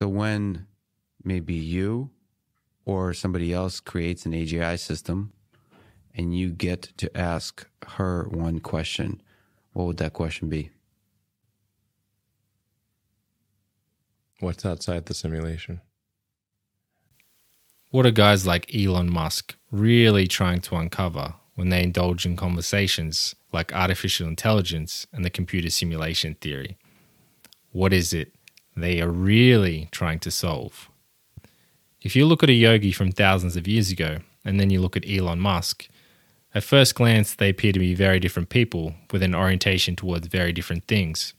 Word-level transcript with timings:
So 0.00 0.08
when 0.08 0.66
maybe 1.24 1.54
you 1.54 2.10
or 2.84 3.14
somebody 3.14 3.52
else 3.52 3.80
creates 3.80 4.26
an 4.26 4.32
AGI 4.32 4.78
system 4.78 5.32
and 6.14 6.36
you 6.36 6.50
get 6.50 6.92
to 6.98 7.14
ask 7.16 7.66
her 7.88 8.26
one 8.30 8.60
question, 8.60 9.22
what 9.72 9.86
would 9.86 9.96
that 9.98 10.12
question 10.12 10.48
be? 10.48 10.70
What's 14.40 14.66
outside 14.66 15.06
the 15.06 15.14
simulation? 15.14 15.80
What 17.90 18.04
are 18.04 18.10
guys 18.10 18.46
like 18.46 18.74
Elon 18.74 19.10
Musk 19.10 19.56
really 19.70 20.26
trying 20.26 20.60
to 20.62 20.76
uncover 20.76 21.34
when 21.54 21.70
they 21.70 21.82
indulge 21.82 22.26
in 22.26 22.36
conversations 22.36 23.34
like 23.52 23.74
artificial 23.74 24.28
intelligence 24.28 25.06
and 25.12 25.24
the 25.24 25.30
computer 25.30 25.70
simulation 25.70 26.34
theory? 26.34 26.76
What 27.72 27.94
is 27.94 28.12
it 28.12 28.35
they 28.76 29.00
are 29.00 29.10
really 29.10 29.88
trying 29.90 30.18
to 30.20 30.30
solve? 30.30 30.88
If 32.02 32.14
you 32.14 32.26
look 32.26 32.42
at 32.42 32.50
a 32.50 32.54
yogi 32.54 32.92
from 32.92 33.10
thousands 33.10 33.56
of 33.56 33.66
years 33.66 33.90
ago 33.90 34.18
and 34.44 34.60
then 34.60 34.70
you 34.70 34.80
look 34.80 34.96
at 34.96 35.08
Elon 35.08 35.40
Musk, 35.40 35.88
at 36.54 36.62
first 36.62 36.94
glance 36.94 37.34
they 37.34 37.50
appear 37.50 37.72
to 37.72 37.78
be 37.78 37.94
very 37.94 38.20
different 38.20 38.48
people 38.48 38.94
with 39.10 39.22
an 39.22 39.34
orientation 39.34 39.96
towards 39.96 40.28
very 40.28 40.52
different 40.52 40.84
things. 40.84 41.34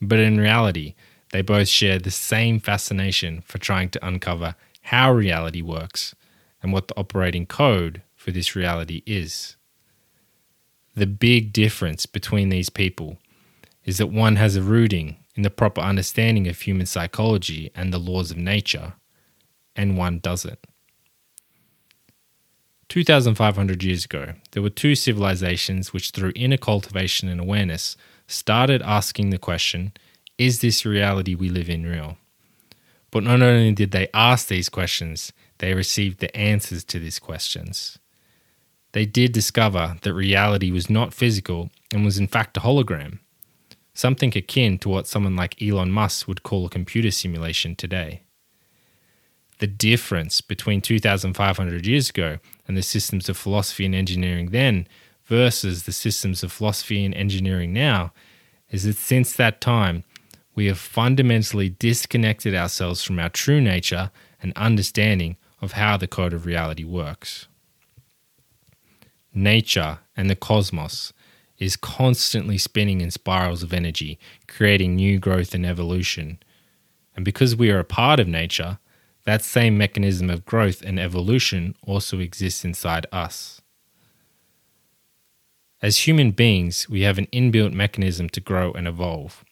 But 0.00 0.18
in 0.18 0.38
reality, 0.38 0.94
they 1.32 1.42
both 1.42 1.68
share 1.68 1.98
the 1.98 2.10
same 2.10 2.58
fascination 2.58 3.42
for 3.42 3.58
trying 3.58 3.90
to 3.90 4.06
uncover 4.06 4.54
how 4.82 5.12
reality 5.12 5.62
works 5.62 6.14
and 6.62 6.72
what 6.72 6.88
the 6.88 6.98
operating 6.98 7.46
code 7.46 8.02
for 8.16 8.30
this 8.30 8.56
reality 8.56 9.02
is. 9.06 9.56
The 10.94 11.06
big 11.06 11.52
difference 11.52 12.06
between 12.06 12.48
these 12.48 12.68
people 12.68 13.18
is 13.84 13.98
that 13.98 14.08
one 14.08 14.36
has 14.36 14.56
a 14.56 14.62
rooting 14.62 15.16
in 15.34 15.42
the 15.42 15.50
proper 15.50 15.80
understanding 15.80 16.48
of 16.48 16.60
human 16.60 16.86
psychology 16.86 17.70
and 17.74 17.92
the 17.92 17.98
laws 17.98 18.30
of 18.30 18.36
nature, 18.36 18.94
and 19.74 19.96
one 19.96 20.18
doesn't. 20.18 20.58
2,500 22.88 23.82
years 23.82 24.04
ago, 24.04 24.34
there 24.50 24.62
were 24.62 24.68
two 24.68 24.94
civilizations 24.94 25.94
which, 25.94 26.10
through 26.10 26.32
inner 26.36 26.58
cultivation 26.58 27.28
and 27.28 27.40
awareness, 27.40 27.96
started 28.26 28.82
asking 28.82 29.30
the 29.30 29.38
question 29.38 29.92
Is 30.36 30.60
this 30.60 30.84
reality 30.84 31.34
we 31.34 31.48
live 31.48 31.70
in 31.70 31.84
real? 31.84 32.18
But 33.10 33.22
not 33.24 33.40
only 33.40 33.72
did 33.72 33.92
they 33.92 34.08
ask 34.12 34.48
these 34.48 34.68
questions, 34.68 35.32
they 35.58 35.72
received 35.74 36.18
the 36.20 36.36
answers 36.36 36.84
to 36.84 36.98
these 36.98 37.18
questions. 37.18 37.98
They 38.92 39.06
did 39.06 39.32
discover 39.32 39.96
that 40.02 40.12
reality 40.12 40.70
was 40.70 40.90
not 40.90 41.14
physical 41.14 41.70
and 41.94 42.04
was 42.04 42.18
in 42.18 42.26
fact 42.26 42.56
a 42.58 42.60
hologram, 42.60 43.20
something 43.94 44.32
akin 44.36 44.78
to 44.78 44.88
what 44.88 45.06
someone 45.06 45.36
like 45.36 45.60
Elon 45.62 45.90
Musk 45.90 46.26
would 46.26 46.42
call 46.42 46.66
a 46.66 46.70
computer 46.70 47.10
simulation 47.10 47.76
today. 47.76 48.22
The 49.58 49.66
difference 49.66 50.40
between 50.40 50.80
2,500 50.80 51.86
years 51.86 52.10
ago 52.10 52.38
and 52.66 52.76
the 52.76 52.82
systems 52.82 53.28
of 53.28 53.36
philosophy 53.36 53.84
and 53.84 53.94
engineering 53.94 54.50
then 54.50 54.88
versus 55.24 55.84
the 55.84 55.92
systems 55.92 56.42
of 56.42 56.50
philosophy 56.50 57.04
and 57.04 57.14
engineering 57.14 57.72
now 57.72 58.12
is 58.70 58.84
that 58.84 58.96
since 58.96 59.34
that 59.34 59.60
time, 59.60 60.04
we 60.54 60.66
have 60.66 60.78
fundamentally 60.78 61.68
disconnected 61.68 62.54
ourselves 62.54 63.02
from 63.04 63.18
our 63.18 63.28
true 63.28 63.60
nature 63.60 64.10
and 64.42 64.52
understanding 64.56 65.36
of 65.60 65.72
how 65.72 65.96
the 65.96 66.08
code 66.08 66.32
of 66.32 66.44
reality 66.44 66.84
works. 66.84 67.46
Nature 69.32 70.00
and 70.16 70.28
the 70.28 70.36
cosmos 70.36 71.12
is 71.62 71.76
constantly 71.76 72.58
spinning 72.58 73.00
in 73.00 73.10
spirals 73.12 73.62
of 73.62 73.72
energy, 73.72 74.18
creating 74.48 74.96
new 74.96 75.16
growth 75.18 75.54
and 75.54 75.64
evolution. 75.64 76.40
And 77.14 77.24
because 77.24 77.54
we 77.54 77.70
are 77.70 77.78
a 77.78 77.84
part 77.84 78.18
of 78.18 78.26
nature, 78.26 78.78
that 79.24 79.42
same 79.42 79.78
mechanism 79.78 80.28
of 80.28 80.44
growth 80.44 80.82
and 80.82 80.98
evolution 80.98 81.76
also 81.86 82.18
exists 82.18 82.64
inside 82.64 83.06
us. 83.12 83.60
As 85.80 86.06
human 86.08 86.32
beings, 86.32 86.88
we 86.88 87.02
have 87.02 87.16
an 87.16 87.26
inbuilt 87.26 87.72
mechanism 87.72 88.28
to 88.30 88.40
grow 88.40 88.72
and 88.72 88.88
evolve. 88.88 89.44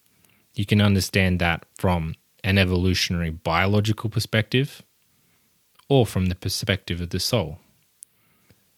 You 0.54 0.66
can 0.66 0.80
understand 0.80 1.38
that 1.38 1.64
from 1.78 2.16
an 2.42 2.58
evolutionary 2.58 3.30
biological 3.30 4.10
perspective 4.10 4.82
or 5.88 6.04
from 6.06 6.26
the 6.26 6.34
perspective 6.34 7.00
of 7.00 7.10
the 7.10 7.20
soul. 7.20 7.58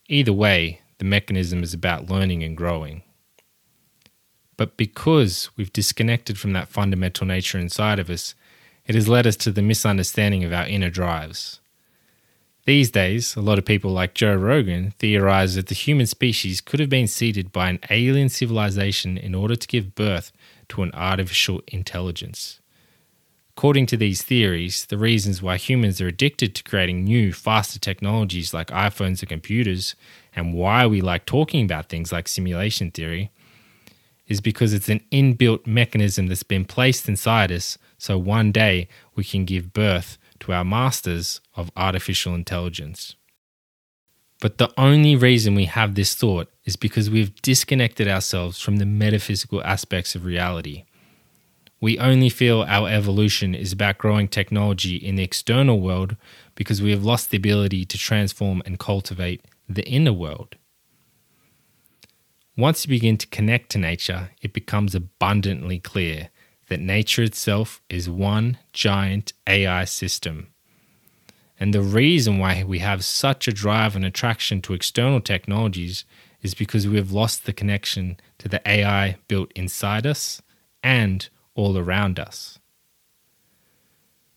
Either 0.07 0.35
way, 0.35 0.83
the 0.99 1.07
mechanism 1.07 1.63
is 1.63 1.73
about 1.73 2.11
learning 2.11 2.43
and 2.43 2.55
growing. 2.55 3.03
But 4.63 4.77
because 4.77 5.51
we've 5.57 5.73
disconnected 5.73 6.39
from 6.39 6.53
that 6.53 6.69
fundamental 6.69 7.27
nature 7.27 7.59
inside 7.59 7.99
of 7.99 8.09
us, 8.09 8.37
it 8.87 8.95
has 8.95 9.09
led 9.09 9.27
us 9.27 9.35
to 9.39 9.51
the 9.51 9.61
misunderstanding 9.61 10.45
of 10.45 10.53
our 10.53 10.69
inner 10.69 10.89
drives. 10.89 11.59
These 12.65 12.93
days, 12.93 13.35
a 13.35 13.41
lot 13.41 13.59
of 13.59 13.65
people 13.65 13.91
like 13.91 14.15
Joe 14.15 14.37
Rogan 14.37 14.93
theorize 15.01 15.57
that 15.57 15.67
the 15.67 15.75
human 15.75 16.07
species 16.07 16.61
could 16.61 16.79
have 16.79 16.89
been 16.89 17.09
seeded 17.09 17.51
by 17.51 17.71
an 17.71 17.81
alien 17.91 18.29
civilization 18.29 19.19
in 19.19 19.35
order 19.35 19.57
to 19.57 19.67
give 19.67 19.97
birth 19.97 20.31
to 20.69 20.85
an 20.85 20.93
artificial 20.95 21.61
intelligence. 21.67 22.61
According 23.57 23.87
to 23.87 23.97
these 23.97 24.23
theories, 24.23 24.87
the 24.87 24.97
reasons 24.97 25.43
why 25.43 25.57
humans 25.57 26.01
are 26.01 26.07
addicted 26.07 26.55
to 26.55 26.63
creating 26.63 27.03
new, 27.03 27.33
faster 27.33 27.81
technologies 27.81 28.55
like 28.55 28.69
iPhones 28.69 29.23
and 29.23 29.29
computers, 29.29 29.97
and 30.37 30.55
why 30.55 30.87
we 30.87 31.01
like 31.01 31.27
talking 31.27 31.65
about 31.65 31.89
things 31.89 32.13
like 32.13 32.29
simulation 32.29 32.93
theory, 32.93 33.33
is 34.27 34.41
because 34.41 34.73
it's 34.73 34.89
an 34.89 35.01
inbuilt 35.11 35.67
mechanism 35.67 36.27
that's 36.27 36.43
been 36.43 36.65
placed 36.65 37.09
inside 37.09 37.53
us 37.53 37.79
so 37.99 38.19
one 38.19 38.53
day 38.53 38.89
we 39.15 39.25
can 39.25 39.45
give 39.45 39.73
birth 39.73 40.19
to 40.41 40.53
our 40.53 40.65
masters 40.65 41.41
of 41.55 41.71
artificial 41.77 42.35
intelligence. 42.35 43.17
But 44.41 44.59
the 44.59 44.73
only 44.77 45.15
reason 45.15 45.55
we 45.55 45.67
have 45.67 45.95
this 45.95 46.15
thought 46.15 46.51
is 46.65 46.75
because 46.75 47.09
we've 47.09 47.35
disconnected 47.43 48.09
ourselves 48.09 48.61
from 48.61 48.77
the 48.77 48.87
metaphysical 48.87 49.63
aspects 49.63 50.17
of 50.17 50.25
reality. 50.25 50.85
We 51.81 51.99
only 51.99 52.29
feel 52.29 52.63
our 52.63 52.89
evolution 52.89 53.55
is 53.55 53.73
about 53.73 53.99
growing 53.99 54.29
technology 54.29 54.97
in 54.97 55.17
the 55.17 55.23
external 55.23 55.81
world 55.81 56.17
because 56.55 56.83
we 56.83 56.91
have 56.91 57.05
lost 57.05 57.31
the 57.31 57.37
ability 57.37 57.85
to 57.85 57.99
transform 57.99 58.63
and 58.65 58.79
cultivate 58.79 59.45
the 59.69 59.85
inner 59.89 60.13
world. 60.13 60.57
Once 62.57 62.85
you 62.85 62.91
begin 62.91 63.17
to 63.17 63.27
connect 63.29 63.71
to 63.71 63.79
nature, 63.79 64.31
it 64.43 64.53
becomes 64.53 64.95
abundantly 64.95 65.79
clear 65.79 66.29
that 66.69 66.81
nature 66.81 67.23
itself 67.23 67.81
is 67.89 68.09
one 68.09 68.59
giant 68.73 69.33
AI 69.47 69.85
system 69.85 70.53
and 71.63 71.73
the 71.73 71.81
reason 71.81 72.39
why 72.39 72.65
we 72.65 72.81
have 72.81 73.05
such 73.05 73.47
a 73.47 73.53
drive 73.53 73.95
and 73.95 74.05
attraction 74.05 74.61
to 74.63 74.75
external 74.75 75.21
technologies 75.21 76.05
is 76.41 76.55
because 76.55 76.89
we 76.89 76.97
have 76.97 77.13
lost 77.13 77.47
the 77.47 77.53
connection 77.53 78.17
to 78.39 78.49
the 78.49 78.61
AI 78.69 79.17
built 79.29 79.53
inside 79.55 80.05
us 80.05 80.43
and 80.83 81.29
all 81.55 81.79
around 81.79 82.19
us. 82.19 82.59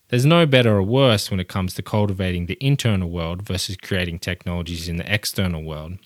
There's 0.06 0.24
no 0.24 0.46
better 0.46 0.76
or 0.76 0.84
worse 0.84 1.28
when 1.28 1.40
it 1.40 1.48
comes 1.48 1.74
to 1.74 1.82
cultivating 1.82 2.46
the 2.46 2.58
internal 2.60 3.10
world 3.10 3.42
versus 3.42 3.76
creating 3.76 4.20
technologies 4.20 4.88
in 4.88 4.94
the 4.94 5.12
external 5.12 5.64
world. 5.64 5.98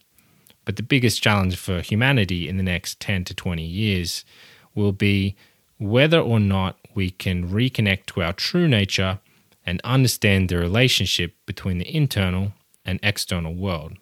But 0.71 0.77
the 0.77 0.85
biggest 0.85 1.21
challenge 1.21 1.57
for 1.57 1.81
humanity 1.81 2.49
in 2.49 2.57
the 2.57 2.63
next 2.63 3.01
10 3.01 3.25
to 3.25 3.35
20 3.35 3.61
years 3.61 4.25
will 4.73 4.93
be 4.93 5.35
whether 5.79 6.21
or 6.21 6.39
not 6.39 6.79
we 6.95 7.11
can 7.11 7.51
reconnect 7.51 8.07
to 8.07 8.23
our 8.23 8.33
true 8.33 8.69
nature 8.69 9.19
and 9.67 9.81
understand 9.83 10.49
the 10.49 10.59
relationship 10.59 11.35
between 11.45 11.79
the 11.79 11.93
internal 11.93 12.53
and 12.85 13.01
external 13.03 13.53
world. 13.53 13.95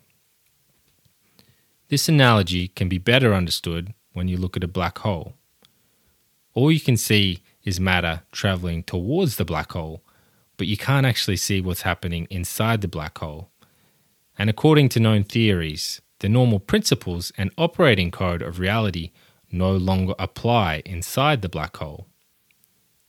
This 1.89 2.07
analogy 2.07 2.69
can 2.69 2.91
be 2.91 2.99
better 2.99 3.33
understood 3.33 3.95
when 4.13 4.29
you 4.29 4.37
look 4.37 4.55
at 4.55 4.63
a 4.63 4.69
black 4.69 4.99
hole. 4.99 5.33
All 6.53 6.71
you 6.71 6.81
can 6.81 6.99
see 6.99 7.43
is 7.65 7.81
matter 7.81 8.25
traveling 8.31 8.83
towards 8.83 9.37
the 9.37 9.47
black 9.47 9.73
hole, 9.73 10.03
but 10.59 10.67
you 10.67 10.77
can't 10.77 11.07
actually 11.07 11.39
see 11.39 11.63
what's 11.63 11.89
happening 11.89 12.27
inside 12.29 12.83
the 12.83 12.89
black 12.89 13.17
hole. 13.17 13.49
And 14.39 14.51
according 14.51 14.91
to 14.91 15.01
known 15.01 15.25
theories, 15.25 16.03
the 16.21 16.29
normal 16.29 16.59
principles 16.59 17.33
and 17.39 17.51
operating 17.57 18.11
code 18.11 18.43
of 18.43 18.59
reality 18.59 19.13
no 19.51 19.73
longer 19.73 20.15
apply 20.19 20.83
inside 20.85 21.43
the 21.43 21.49
black 21.49 21.77
hole. 21.77 22.07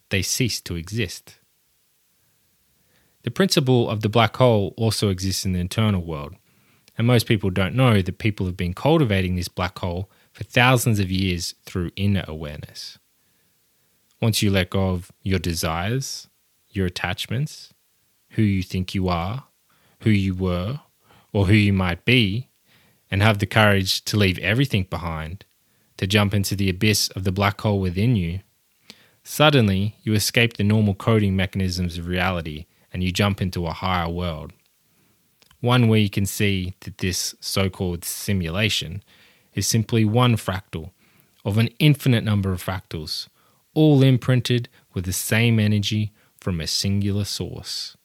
They 0.09 0.21
cease 0.21 0.61
to 0.61 0.75
exist. 0.75 1.39
The 3.23 3.31
principle 3.31 3.89
of 3.89 4.01
the 4.01 4.09
black 4.09 4.37
hole 4.37 4.73
also 4.77 5.09
exists 5.09 5.45
in 5.45 5.53
the 5.53 5.59
internal 5.59 6.03
world, 6.03 6.35
and 6.97 7.05
most 7.05 7.27
people 7.27 7.49
don't 7.49 7.75
know 7.75 8.01
that 8.01 8.17
people 8.17 8.45
have 8.45 8.57
been 8.57 8.73
cultivating 8.73 9.35
this 9.35 9.47
black 9.49 9.79
hole 9.79 10.09
for 10.31 10.43
thousands 10.43 10.99
of 10.99 11.11
years 11.11 11.55
through 11.65 11.91
inner 11.95 12.23
awareness. 12.27 12.97
Once 14.21 14.41
you 14.41 14.51
let 14.51 14.69
go 14.69 14.89
of 14.89 15.11
your 15.21 15.39
desires, 15.39 16.27
your 16.69 16.85
attachments, 16.85 17.73
who 18.31 18.41
you 18.41 18.63
think 18.63 18.93
you 18.93 19.09
are, 19.09 19.45
who 20.01 20.09
you 20.09 20.35
were, 20.35 20.81
or 21.33 21.47
who 21.47 21.53
you 21.53 21.73
might 21.73 22.05
be, 22.05 22.48
and 23.11 23.21
have 23.21 23.39
the 23.39 23.45
courage 23.45 24.03
to 24.05 24.17
leave 24.17 24.37
everything 24.39 24.87
behind, 24.89 25.45
to 25.97 26.07
jump 26.07 26.33
into 26.33 26.55
the 26.55 26.69
abyss 26.69 27.09
of 27.09 27.23
the 27.23 27.31
black 27.31 27.59
hole 27.61 27.79
within 27.79 28.15
you, 28.15 28.39
Suddenly, 29.31 29.95
you 30.01 30.15
escape 30.15 30.57
the 30.57 30.63
normal 30.63 30.95
coding 30.95 31.35
mechanisms 31.35 31.99
of 31.99 32.07
reality 32.07 32.65
and 32.91 33.03
you 33.03 33.11
jump 33.11 33.43
into 33.43 33.67
a 33.67 33.73
higher 33.73 34.09
world. 34.09 34.53
One 35.61 35.87
where 35.87 35.99
you 35.99 36.09
can 36.09 36.25
see 36.25 36.73
that 36.79 36.97
this 36.97 37.35
so 37.39 37.69
called 37.69 38.03
simulation 38.03 39.03
is 39.53 39.67
simply 39.67 40.03
one 40.03 40.35
fractal 40.35 40.89
of 41.45 41.59
an 41.59 41.69
infinite 41.77 42.23
number 42.23 42.51
of 42.51 42.63
fractals, 42.63 43.27
all 43.75 44.01
imprinted 44.01 44.67
with 44.95 45.05
the 45.05 45.13
same 45.13 45.59
energy 45.59 46.11
from 46.39 46.59
a 46.59 46.65
singular 46.65 47.23
source. 47.23 47.95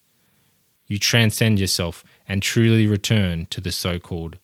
You 0.86 0.98
transcend 0.98 1.58
yourself 1.58 2.04
and 2.28 2.42
truly 2.42 2.86
return 2.86 3.46
to 3.46 3.62
the 3.62 3.72
so 3.72 3.98
called 3.98 4.38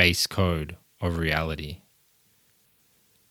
base 0.00 0.26
code 0.26 0.78
of 1.02 1.18
reality. 1.18 1.82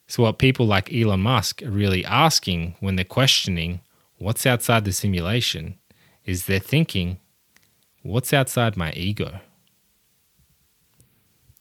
So, 0.08 0.22
what 0.22 0.38
people 0.38 0.68
like 0.68 0.94
Elon 0.94 1.22
Musk 1.22 1.64
are 1.64 1.72
really 1.72 2.06
asking 2.06 2.76
when 2.80 2.96
they're 2.96 3.04
questioning 3.04 3.82
what's 4.20 4.46
outside 4.46 4.86
the 4.86 4.92
simulation 4.92 5.80
is 6.26 6.46
they're 6.46 6.60
thinking, 6.60 7.18
what's 8.04 8.34
outside 8.34 8.78
my 8.78 8.92
ego? 8.92 9.40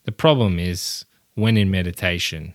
The 0.04 0.12
problem 0.12 0.58
is 0.58 1.06
when 1.32 1.56
in 1.56 1.70
meditation, 1.70 2.52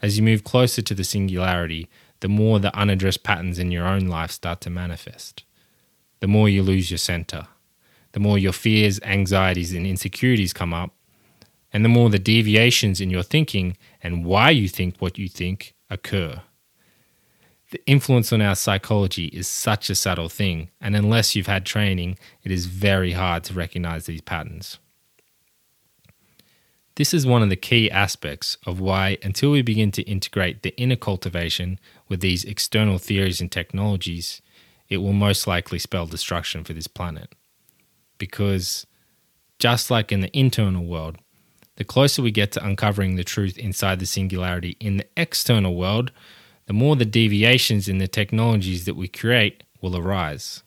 as 0.00 0.16
you 0.16 0.24
move 0.24 0.44
closer 0.44 0.80
to 0.80 0.94
the 0.94 1.04
singularity, 1.04 1.90
the 2.20 2.28
more 2.28 2.58
the 2.58 2.74
unaddressed 2.74 3.22
patterns 3.22 3.58
in 3.58 3.70
your 3.70 3.86
own 3.86 4.06
life 4.06 4.30
start 4.30 4.62
to 4.62 4.70
manifest. 4.70 5.44
The 6.20 6.26
more 6.26 6.48
you 6.48 6.62
lose 6.62 6.90
your 6.90 6.96
center, 7.12 7.48
the 8.12 8.20
more 8.20 8.38
your 8.38 8.54
fears, 8.54 8.98
anxieties, 9.02 9.74
and 9.74 9.86
insecurities 9.86 10.54
come 10.54 10.72
up, 10.72 10.95
and 11.72 11.84
the 11.84 11.88
more 11.88 12.10
the 12.10 12.18
deviations 12.18 13.00
in 13.00 13.10
your 13.10 13.22
thinking 13.22 13.76
and 14.02 14.24
why 14.24 14.50
you 14.50 14.68
think 14.68 14.96
what 14.98 15.18
you 15.18 15.28
think 15.28 15.74
occur. 15.90 16.42
The 17.72 17.84
influence 17.86 18.32
on 18.32 18.40
our 18.40 18.54
psychology 18.54 19.26
is 19.26 19.48
such 19.48 19.90
a 19.90 19.96
subtle 19.96 20.28
thing, 20.28 20.70
and 20.80 20.94
unless 20.94 21.34
you've 21.34 21.48
had 21.48 21.66
training, 21.66 22.16
it 22.44 22.52
is 22.52 22.66
very 22.66 23.12
hard 23.12 23.42
to 23.44 23.54
recognize 23.54 24.06
these 24.06 24.20
patterns. 24.20 24.78
This 26.94 27.12
is 27.12 27.26
one 27.26 27.42
of 27.42 27.50
the 27.50 27.56
key 27.56 27.90
aspects 27.90 28.56
of 28.64 28.80
why, 28.80 29.18
until 29.22 29.50
we 29.50 29.60
begin 29.62 29.90
to 29.92 30.02
integrate 30.02 30.62
the 30.62 30.74
inner 30.78 30.96
cultivation 30.96 31.78
with 32.08 32.20
these 32.20 32.44
external 32.44 32.98
theories 32.98 33.40
and 33.40 33.52
technologies, 33.52 34.40
it 34.88 34.98
will 34.98 35.12
most 35.12 35.46
likely 35.46 35.78
spell 35.78 36.06
destruction 36.06 36.64
for 36.64 36.72
this 36.72 36.86
planet. 36.86 37.34
Because, 38.16 38.86
just 39.58 39.90
like 39.90 40.10
in 40.10 40.20
the 40.20 40.34
internal 40.34 40.86
world, 40.86 41.18
the 41.76 41.84
closer 41.84 42.22
we 42.22 42.30
get 42.30 42.52
to 42.52 42.64
uncovering 42.64 43.16
the 43.16 43.24
truth 43.24 43.56
inside 43.58 44.00
the 44.00 44.06
singularity 44.06 44.76
in 44.80 44.96
the 44.96 45.06
external 45.16 45.74
world, 45.74 46.10
the 46.66 46.72
more 46.72 46.96
the 46.96 47.04
deviations 47.04 47.88
in 47.88 47.98
the 47.98 48.08
technologies 48.08 48.84
that 48.84 48.96
we 48.96 49.08
create 49.08 49.62
will 49.80 49.96
arise. 49.96 50.62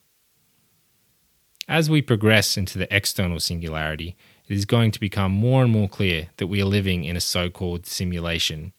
As 1.67 1.89
we 1.89 2.01
progress 2.01 2.57
into 2.57 2.79
the 2.79 2.93
external 2.95 3.39
singularity, 3.39 4.15
it 4.47 4.55
is 4.55 4.65
going 4.65 4.91
to 4.91 4.99
become 4.99 5.31
more 5.31 5.61
and 5.61 5.71
more 5.71 5.87
clear 5.87 6.29
that 6.37 6.47
we 6.47 6.61
are 6.61 6.65
living 6.65 7.03
in 7.03 7.15
a 7.15 7.21
so 7.21 7.49
called 7.49 7.85
simulation. 7.85 8.73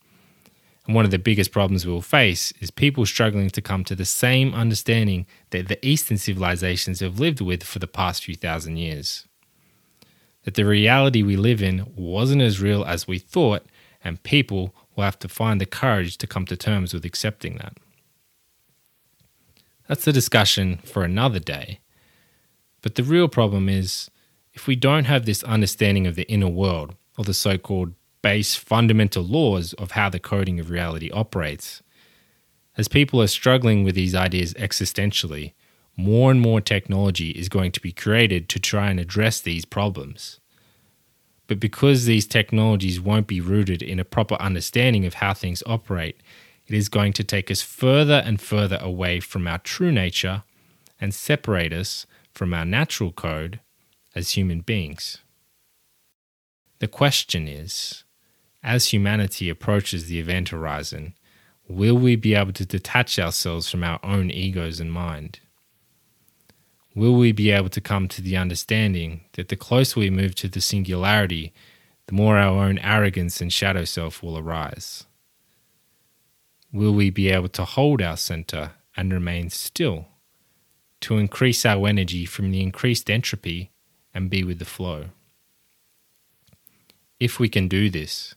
And 0.86 0.94
one 0.96 1.04
of 1.04 1.12
the 1.12 1.18
biggest 1.18 1.52
problems 1.52 1.86
we 1.86 1.92
will 1.92 2.02
face 2.02 2.52
is 2.60 2.72
people 2.72 3.06
struggling 3.06 3.50
to 3.50 3.62
come 3.62 3.84
to 3.84 3.94
the 3.94 4.04
same 4.04 4.54
understanding 4.54 5.26
that 5.50 5.68
the 5.68 5.84
Eastern 5.86 6.18
civilizations 6.18 6.98
have 6.98 7.20
lived 7.20 7.40
with 7.40 7.62
for 7.62 7.78
the 7.78 7.86
past 7.86 8.24
few 8.24 8.34
thousand 8.34 8.78
years. 8.78 9.28
That 10.44 10.54
the 10.54 10.64
reality 10.64 11.22
we 11.22 11.36
live 11.36 11.62
in 11.62 11.86
wasn't 11.94 12.42
as 12.42 12.60
real 12.60 12.84
as 12.84 13.06
we 13.06 13.18
thought, 13.18 13.66
and 14.02 14.22
people 14.22 14.74
will 14.96 15.04
have 15.04 15.18
to 15.20 15.28
find 15.28 15.60
the 15.60 15.66
courage 15.66 16.16
to 16.18 16.26
come 16.26 16.46
to 16.46 16.56
terms 16.56 16.94
with 16.94 17.04
accepting 17.04 17.56
that. 17.56 17.76
That's 19.86 20.06
a 20.06 20.12
discussion 20.12 20.78
for 20.84 21.02
another 21.02 21.40
day. 21.40 21.80
But 22.80 22.94
the 22.94 23.02
real 23.02 23.28
problem 23.28 23.68
is 23.68 24.10
if 24.54 24.66
we 24.66 24.76
don't 24.76 25.04
have 25.04 25.26
this 25.26 25.42
understanding 25.42 26.06
of 26.06 26.14
the 26.14 26.30
inner 26.30 26.48
world, 26.48 26.94
or 27.18 27.24
the 27.24 27.34
so 27.34 27.58
called 27.58 27.94
base 28.22 28.54
fundamental 28.54 29.22
laws 29.22 29.72
of 29.74 29.92
how 29.92 30.08
the 30.08 30.18
coding 30.18 30.60
of 30.60 30.70
reality 30.70 31.10
operates, 31.10 31.82
as 32.76 32.88
people 32.88 33.20
are 33.20 33.26
struggling 33.26 33.84
with 33.84 33.94
these 33.94 34.14
ideas 34.14 34.54
existentially, 34.54 35.52
more 36.00 36.30
and 36.30 36.40
more 36.40 36.60
technology 36.60 37.30
is 37.30 37.48
going 37.48 37.72
to 37.72 37.80
be 37.80 37.92
created 37.92 38.48
to 38.48 38.58
try 38.58 38.90
and 38.90 38.98
address 38.98 39.40
these 39.40 39.64
problems. 39.64 40.40
But 41.46 41.60
because 41.60 42.04
these 42.04 42.26
technologies 42.26 43.00
won't 43.00 43.26
be 43.26 43.40
rooted 43.40 43.82
in 43.82 43.98
a 43.98 44.04
proper 44.04 44.36
understanding 44.36 45.04
of 45.04 45.14
how 45.14 45.34
things 45.34 45.62
operate, 45.66 46.20
it 46.66 46.74
is 46.74 46.88
going 46.88 47.12
to 47.14 47.24
take 47.24 47.50
us 47.50 47.62
further 47.62 48.22
and 48.24 48.40
further 48.40 48.78
away 48.80 49.20
from 49.20 49.46
our 49.46 49.58
true 49.58 49.90
nature 49.90 50.44
and 51.00 51.12
separate 51.12 51.72
us 51.72 52.06
from 52.32 52.54
our 52.54 52.64
natural 52.64 53.10
code 53.10 53.60
as 54.14 54.30
human 54.30 54.60
beings. 54.60 55.18
The 56.78 56.88
question 56.88 57.48
is 57.48 58.04
as 58.62 58.88
humanity 58.88 59.48
approaches 59.48 60.06
the 60.06 60.20
event 60.20 60.50
horizon, 60.50 61.14
will 61.68 61.96
we 61.96 62.14
be 62.16 62.34
able 62.34 62.52
to 62.52 62.66
detach 62.66 63.18
ourselves 63.18 63.70
from 63.70 63.82
our 63.82 63.98
own 64.02 64.30
egos 64.30 64.80
and 64.80 64.92
mind? 64.92 65.40
Will 66.94 67.14
we 67.14 67.32
be 67.32 67.50
able 67.50 67.68
to 67.70 67.80
come 67.80 68.08
to 68.08 68.22
the 68.22 68.36
understanding 68.36 69.22
that 69.32 69.48
the 69.48 69.56
closer 69.56 70.00
we 70.00 70.10
move 70.10 70.34
to 70.36 70.48
the 70.48 70.60
singularity, 70.60 71.52
the 72.06 72.14
more 72.14 72.36
our 72.36 72.64
own 72.64 72.78
arrogance 72.78 73.40
and 73.40 73.52
shadow 73.52 73.84
self 73.84 74.22
will 74.22 74.36
arise? 74.36 75.06
Will 76.72 76.92
we 76.92 77.10
be 77.10 77.28
able 77.28 77.48
to 77.50 77.64
hold 77.64 78.02
our 78.02 78.16
center 78.16 78.72
and 78.96 79.12
remain 79.12 79.50
still 79.50 80.06
to 81.00 81.16
increase 81.16 81.64
our 81.64 81.86
energy 81.88 82.26
from 82.26 82.50
the 82.50 82.60
increased 82.60 83.10
entropy 83.10 83.70
and 84.12 84.30
be 84.30 84.44
with 84.44 84.58
the 84.58 84.64
flow. 84.64 85.06
If 87.18 87.38
we 87.38 87.48
can 87.48 87.68
do 87.68 87.90
this, 87.90 88.34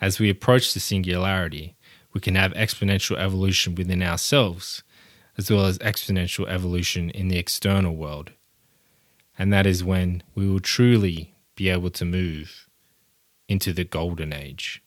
as 0.00 0.18
we 0.18 0.30
approach 0.30 0.72
the 0.72 0.80
singularity, 0.80 1.76
we 2.12 2.20
can 2.20 2.34
have 2.34 2.52
exponential 2.52 3.18
evolution 3.18 3.74
within 3.74 4.02
ourselves, 4.02 4.82
as 5.38 5.50
well 5.50 5.66
as 5.66 5.78
exponential 5.78 6.48
evolution 6.48 7.10
in 7.10 7.28
the 7.28 7.38
external 7.38 7.94
world. 7.94 8.32
And 9.38 9.52
that 9.52 9.66
is 9.66 9.84
when 9.84 10.22
we 10.34 10.48
will 10.48 10.60
truly 10.60 11.34
be 11.54 11.68
able 11.68 11.90
to 11.90 12.04
move 12.04 12.68
into 13.48 13.72
the 13.72 13.84
golden 13.84 14.32
age. 14.32 14.82